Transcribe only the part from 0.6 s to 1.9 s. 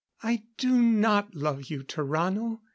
not love you,